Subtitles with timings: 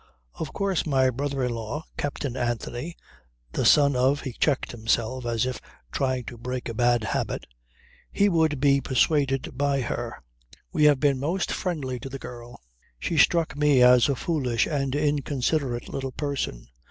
[0.33, 2.95] "Of course my brother in law, Captain Anthony,
[3.51, 7.45] the son of..." He checked himself as if trying to break a bad habit.
[8.11, 10.23] "He would be persuaded by her.
[10.73, 12.59] We have been most friendly to the girl!"
[12.97, 16.65] "She struck me as a foolish and inconsiderate little person.